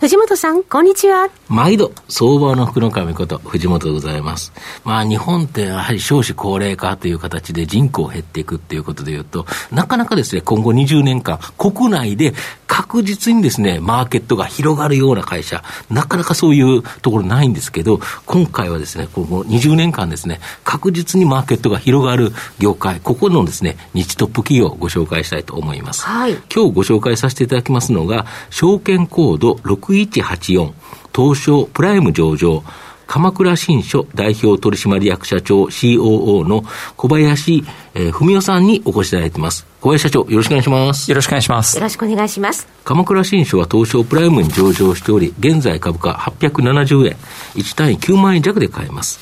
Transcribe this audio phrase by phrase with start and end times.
[0.00, 1.28] 藤本さん、こんにちは。
[1.50, 4.50] 毎度、相場の福の神こと、藤本でございます。
[4.82, 12.32] まあ、日本ってやはり少子高齢化という形で人口減っていくっていうことでいうと、なかなかですね、今後20年間、国内で
[12.66, 26.06] 確実にですね、マーケットが広がるような会社、なかなかそういうところないんですけど、今回はですね、今後20年間ですね、確実にマーケットが広がる業界、ここのですね、日トップ企業をご紹介したいと思います。
[26.06, 26.38] はい。
[26.54, 30.72] 今日ご紹介させていただきますのが、証券コード6 6184
[31.14, 32.62] 東証プライム上場
[33.10, 36.62] 鎌倉新書代表取締役社長 COO の
[36.96, 39.66] 小林、えー、文夫さんにお越しいただいています。
[39.80, 41.10] 小林社長、よろしくお願いします。
[41.10, 41.76] よろしくお願いします。
[41.76, 42.68] よろしくお願いします。
[42.84, 47.16] 鎌倉新書は東証プライムに上場しており、現在株価870円、
[47.56, 49.18] 1単位9万円弱で買えます。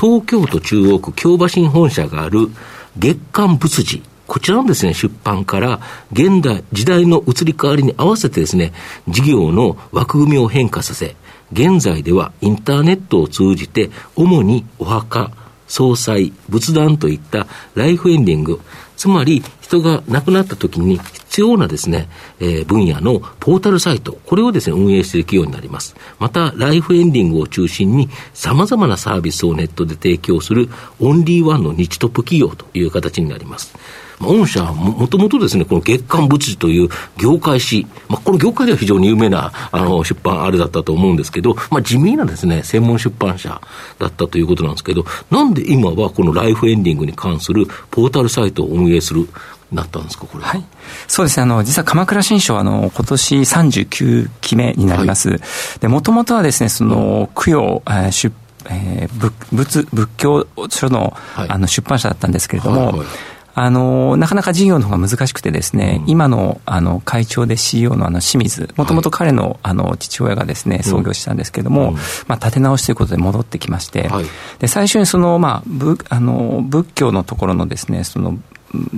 [0.00, 2.48] 東京都中央区京橋に本社がある
[2.96, 5.78] 月刊仏寺こちらのですね、出版から、
[6.10, 8.72] 現代、時代の移り変わりに合わせてですね、
[9.06, 11.16] 事業の枠組みを変化させ、
[11.52, 15.32] 現在ではインターネットを通じて、主にお墓、
[15.68, 18.62] 葬祭、仏壇といったライフエンディング、
[19.02, 22.08] つまり人が亡くなった時に必要なですね、
[22.38, 25.96] えー、分野のポータルサイト、これをですね、運営している企業になります。
[26.20, 30.68] また、ライフエンディングを中心に様々なサービスをネットで提供する
[31.00, 33.74] オンリーワンの日トップ企業という形になります。
[34.22, 43.60] 御社も、もともとですね、この月刊物理という業界誌、まあ、この業界では非常に有名なあの出版あれだったと思うんですけど、まあ、地味なですね、専門出版社
[43.98, 49.28] だったということなんですけど、なんで今はこのライフエンディングに関するポータルサイトを運営する
[49.72, 50.56] なったんですか、これは？
[50.56, 50.64] い。
[51.08, 55.30] そうですね、あの、実は鎌倉新書は、あの、今年39期目になります。
[55.30, 55.40] はい、
[55.80, 58.32] で、もともとはですね、その、供養、えー、出
[58.70, 63.06] えー、仏仏教書のはい、あの出版社だったんですけれども、はいはい。
[63.54, 71.94] あの、なかなか事業の方が難しくてですね、うん、今の、あの、会長で CEO のあの、清水、もともと彼の、あの、父親がですね、創業したんですけれども、うん、
[72.28, 74.24] まあ、立て直しということで戻ってきまして、はい、
[74.58, 78.38] で、最初にその、まあ、ぶ、あの、仏教のところのですね、その、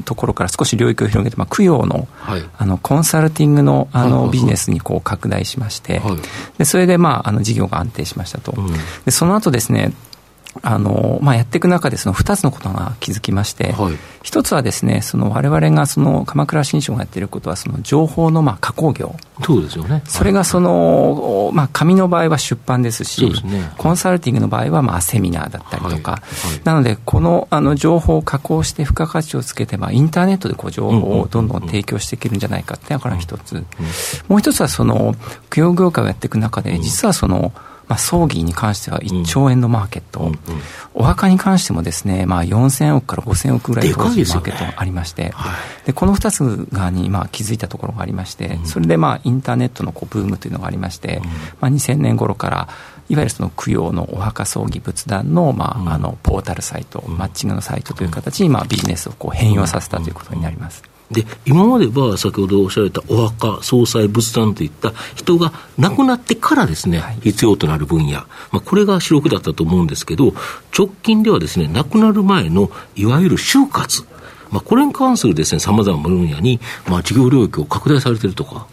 [0.05, 6.17] ところから少し領域を広げて、まあ、供養のはい、あのコンサルティングのあの、ビジネスにこう拡大しまして、はい、
[6.59, 8.73] でそれで、まあ、あの事業が安定しましたと、うん、
[9.05, 9.93] でその後ですね
[10.63, 19.17] あの、まあ、やっていく中で、その2つのことが気づきまして、はい、一つはですね、その我々がその鎌倉新書がやっていることは、その情報のまあ加工業。
[19.43, 20.03] そうですよね。
[20.07, 26.51] それがその、まあ、紙の場合は出版ですし、すね、コンサルティングの場合はまあセミナーだったりとか、はい。
[26.53, 33.65] はい、なので、このあの情報を加工して付加価値をつけて、まあ、インターネットでこう情報をどんどん提供していけるんじゃないかっていうのがこれが一つ。
[34.29, 35.15] もう一つは、その、
[35.51, 37.53] 供養業界をやっていく中で、実はその、
[37.89, 40.33] まあ、葬儀に関しては1兆円のマーケット、うんうん。
[40.33, 40.39] うん、
[40.95, 45.53] お墓に関してもですね、まあ、4000億から5000億ぐらい当時マーケットがありまして、で、ねは
[45.89, 51.21] い、この2つがに、まあ、気づいたところがありまして、それで、まあ、インターネットのこうブームというのがありまして、
[51.61, 52.69] まあ、2000年頃から
[53.09, 60.83] いわゆるその供養のお墓葬儀仏壇の,、まああのポータルサイト、マッチングのサイトという形に、まあ、ビジネスをこう変容させたということになります。
[61.11, 70.33] で、今までは先ほどおっしゃられたお墓、総裁、仏壇といった人が亡くなってからですね、はい、必要となる分野、まあ、これが主力だったと思うんですけど、
[70.77, 74.05] 直近ではですね、亡くなる前のいわゆる就活、
[74.51, 78.67] まあ、これに関するですね、様々な分野に、まあ、事業領域を拡大されているとか、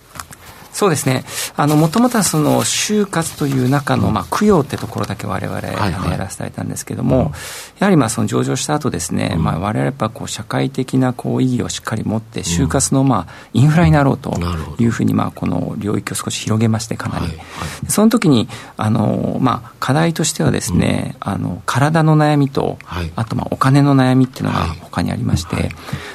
[0.74, 1.24] そうですね。
[1.58, 7.34] もともとはその、就活という中の、まあ、供養ってところだけ我々、はいはい、やらせていたんですけれども、
[7.80, 14.34] やはりまあ、その上場した後ですね、うん、まあ、我々やっぱこう、社会的なこう、意義をしっかり持って、就活のまあ、インフラになろうと
[14.80, 17.26] いうふうに、まあ、この領域を少し広げまして、かなり。
[17.26, 17.48] はいはい、
[17.88, 18.48] その時に、
[18.78, 25.72] あの、まあ、課題としてはですね、うん、あの、体の悩みと、はい、あとまあ、お金の悩みっていうのが他にありまして、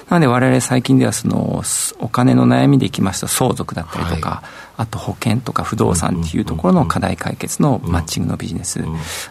[0.09, 1.62] なので我々最近ではその、
[1.99, 4.43] お金の悩みでいきますと、相続だったりとか、
[4.77, 8.85] あと保険とか不動産っていうところの課題解決のマッチングのビジネス、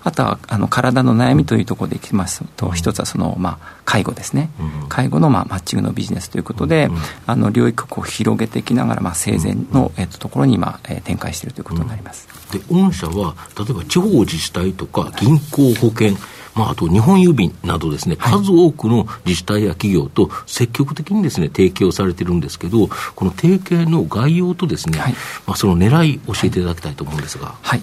[0.04, 2.44] あとはあの体の悩みというところでいきます。
[2.58, 4.50] と、一つはその、まあ、介護ですね、
[4.90, 6.90] 介護の、まあ、マッチングのビジネスということで、
[7.28, 12.28] あの領域をこう広げていきながら、まあ、生前の、えっと、ところに今、えー、展開しているということになります。
[12.52, 16.16] で御社は例えば地方自治体とか銀行保険
[16.56, 25.14] まあ、あと日本郵便などですね、数多くの自治体や企業と積極的にですね、提携をされてるんですけど、この提携の概要とですね、はい、
[25.46, 27.56] まあ、その狙い教えていただきたいと思うんですが。
[27.62, 27.82] はい。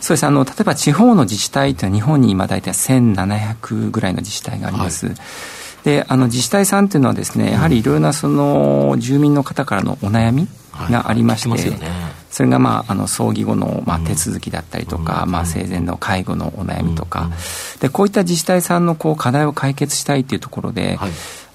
[0.00, 5.06] そうですあの例えば地方の自治体というのは日本に今大体1700ぐらいの自治体があります。
[5.06, 5.16] はい。
[5.84, 10.48] であの自治体さんというのはですねやはりいろいろなその住民の方からのお悩み
[10.90, 11.88] がありまして、はいね、
[12.30, 17.30] それが、まあ、あの葬儀後の、まあ、手続きだったりとか、うん、まあ、生前の介護のお悩みとか、うん、
[17.80, 21.10] でこういった自治体さんのこう課題を解決したいというところで、はい。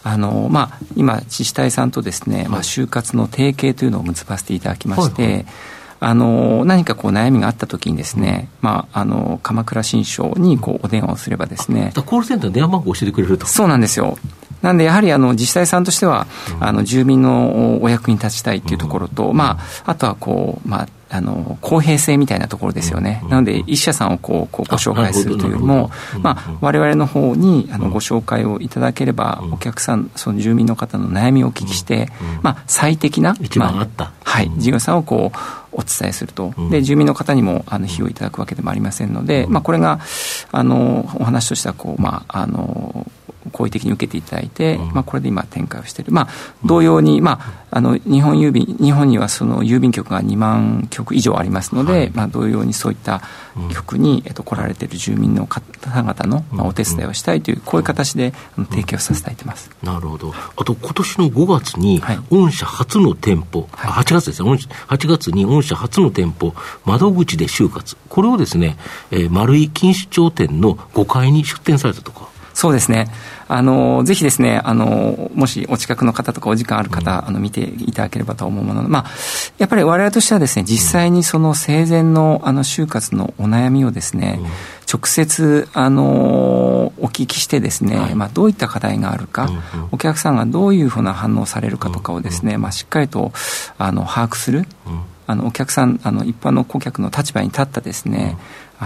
[0.06, 5.46] あのまあ、今、自治体さんとですね、まあ、就活の提携というのを結ばせていただきまして、はいはい。
[6.06, 13.46] あの何かこう悩みがあったときにですね、まあ、あの鎌倉新書にこうお電話をすればですねコールセンターの電話番号を教えてくれると。
[13.46, 14.18] そうなんですよ
[14.64, 16.26] なんでやはりあの自治体さんとしては、
[16.60, 25.92] あの住民のお役に立ちたいというところと、まあ、あとはこう、まあ、あの公平性みたいなところですよね、なので、一社さんをこうこうご紹介するというよりも、
[26.62, 32.08] われわれの方にあのご紹介をいただければ、お客さん、その住民の方の悩みをお聞きして、
[32.42, 35.38] まあ、最適な、まあ、はい、事業さんをこう
[35.74, 40.00] お伝えすると、で住民の方にもあの費用いただくわけでもありませんので、まあ、これが
[40.52, 43.06] あのお話としてはこう、まあ、あの
[43.64, 46.28] 好意的に受けていただいて、まあ、これで今展開をしている、まあ、
[46.66, 47.40] 同様に、ま
[47.72, 53.22] あ、あの日本郵便日本にはその郵便局が2万局以上ありますので、はい、まあ、同様にそういった
[53.74, 58.34] 局に、えっと、来られている住民の方々の、まあ、お手伝いをしたいというこういう形で
[58.70, 60.34] 提供させていただいてます、なるほど。
[60.58, 64.50] あと今年の5月に、御社初の店舗、はい、8月ですね。
[64.50, 67.96] 8月に御社初の店舗窓口で就活。
[68.10, 68.78] これをですね、
[69.12, 73.08] えー、丸井錦糸町店の5階に出店されたとかそうですね。
[73.48, 78.84] あの、ぜひですね、あの、もしお近くの方とかお時間ある方、うん、あの、見ていただければと思うもの。
[78.84, 79.06] まあ、
[79.58, 84.46] やっぱり我々としてはですね、実際にその生前の、あの、就活のお悩みをですね、うん、
[84.92, 93.32] 直接、あの、お聞きしてですね、はい、まあ、どういった課題があるか、うんうん、お客さんがどういうふうな反応されるかとかをですね、まあ、しっかりと、
[93.78, 94.66] あの、把握する、
[95.26, 98.38] あの、お客さん、あの、一般の顧客の立場に立ったですね、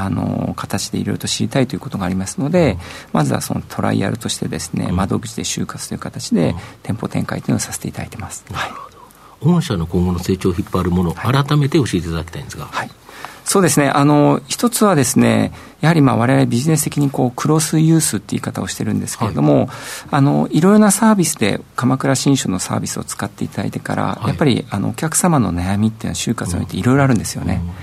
[0.03, 2.77] あの形でいろいろと知りたいということがありますので、
[3.13, 8.45] まずはそのトライアルとしてですね、窓口で就活という形で店舗展開というのをさせていただいてます。
[8.51, 8.97] なるほど。
[9.53, 12.65] 御社の今後の成長を引っ張るもの、はい、改めて教えていただきたいんですが。
[12.65, 12.91] はい
[13.47, 13.87] そうですね。
[13.87, 19.67] あの、一つはですね、やはりまあ我々ビジネス的にこうクロスユースっていう言い方をしてるんですけれども、はい、
[20.11, 27.61] あの、いろいろなサービスで鎌倉新書のサービスを使っていただいてから、はい、やっぱりあのお客様の悩みっていうのは就活においていろいろあるんですよね。
[27.63, 27.75] うんうん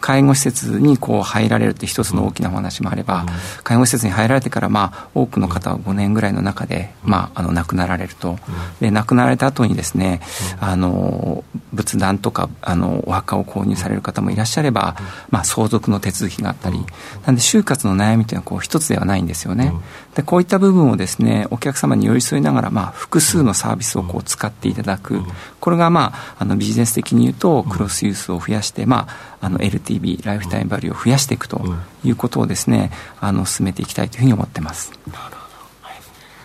[0.00, 3.26] 介護施設にこう入られるって一つの大きなお話もあれば、
[3.62, 8.38] 介護施設に入られてから、まあ、多くの方は5年ぐらいの中で、まあ、あの亡くなられると、
[8.80, 10.20] で亡くなられた後にですね、
[10.60, 14.96] あの仏壇とかあのお墓を購入される方もいらっしゃれば、
[15.30, 16.78] まあ、相続の手続きがあったり、
[17.26, 19.72] なんで就活の悩みというのはこう一つではないんですよね。
[20.14, 25.20] でこういった部分をですねお客様に寄り添いながら、まあ、複数のサービスをこう使っていただく、
[25.60, 29.58] これが、まあ、あのビジネス的に言うとクロスユースを増やして、まあ、あの
[29.90, 31.60] LTV ライフタイムバリューを増やしていくと
[32.04, 32.90] いうことをですね、
[33.20, 34.92] あの進めていきたいというふうに思ってます。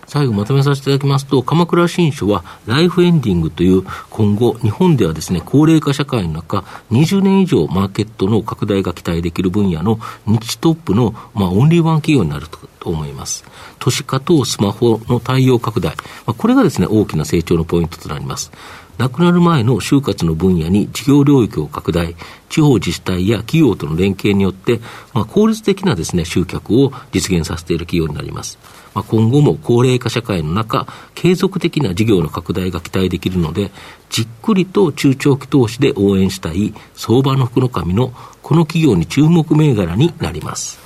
[0.07, 13.43] 最後まとめさせていただきますと、鎌倉新書はライフエンディングという今後、日本ではですね、高齢化社会の中、20年以上マーケットの拡大が期待できる分野の日トップの、まあ、オンリーワン企業になると思います。
[13.79, 15.95] 都市化とスマホの対応拡大、
[16.25, 18.51] まあ、これがですね、大きな成長のポイントとなります。
[18.97, 22.15] 亡くなる前の就活の分野に事業領域を拡大、
[22.49, 24.79] 地方自治体や企業との連携によって、
[25.13, 28.57] まあ、効率的なですね、集客を実現させている企業になります。
[28.93, 33.71] まあ、今後も高齢化社会の中、継続的な事業の拡大が期待できるので、
[34.09, 40.79] じっくりと中長期投資で応援したい相場の福の神のこの企業に注目銘柄になります。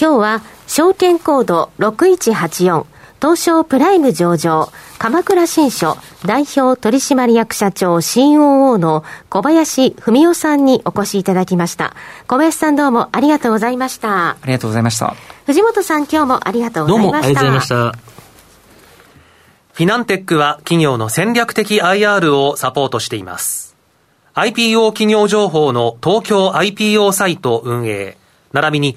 [0.00, 2.86] 今日は証券コード6184
[3.20, 11.94] 東証プライム上場、鎌倉新書代表取締役社長 COO の小林文夫さんにお越しいただきました。
[12.26, 14.30] 小林さんどうもありがとうございました。
[14.30, 15.14] ありがとうございました。
[15.44, 17.10] 藤本さん今日もありがとうございました。
[17.10, 18.10] どうもありがとうございました。
[19.74, 23.76] フィナンテックは企業の戦略的 IR をサポートしています。
[24.34, 28.16] IPO 企業情報の東京 IPO サイト運営、
[28.52, 28.96] 並びに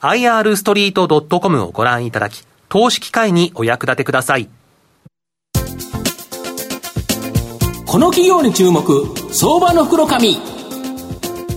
[0.00, 4.48] irstreet.com をご覧いただき、投資機会にお役立てください。
[7.86, 10.36] この企業に注目、相場の袋紙。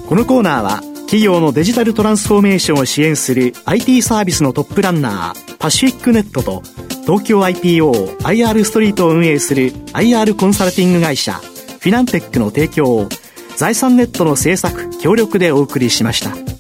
[0.10, 6.64] このコーナーは、企業のデジタルトランスフォーメーションを支援する IT サービスのトップランナー、パシフィックネットと、
[7.04, 13.10] 東京 IPO、IR ストリートを運営する IR コンサルティング会社、フィナンテックの提供を、
[13.56, 16.53] 財産ネットの制作、協力でお送りしました。